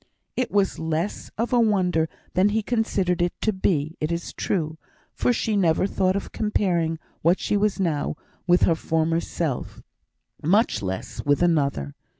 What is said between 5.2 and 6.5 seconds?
she never thought of